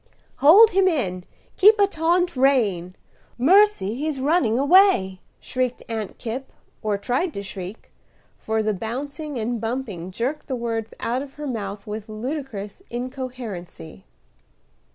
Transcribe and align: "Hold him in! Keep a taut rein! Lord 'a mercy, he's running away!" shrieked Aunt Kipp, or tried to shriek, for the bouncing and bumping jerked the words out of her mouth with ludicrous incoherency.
"Hold 0.37 0.71
him 0.71 0.87
in! 0.87 1.25
Keep 1.57 1.77
a 1.77 1.85
taut 1.85 2.35
rein! 2.35 2.95
Lord 3.37 3.37
'a 3.37 3.43
mercy, 3.59 3.93
he's 3.93 4.19
running 4.19 4.57
away!" 4.57 5.21
shrieked 5.39 5.83
Aunt 5.87 6.17
Kipp, 6.17 6.51
or 6.81 6.97
tried 6.97 7.35
to 7.35 7.43
shriek, 7.43 7.91
for 8.39 8.63
the 8.63 8.73
bouncing 8.73 9.37
and 9.37 9.61
bumping 9.61 10.09
jerked 10.09 10.47
the 10.47 10.55
words 10.55 10.95
out 10.99 11.21
of 11.21 11.33
her 11.35 11.45
mouth 11.45 11.85
with 11.85 12.09
ludicrous 12.09 12.81
incoherency. 12.89 14.07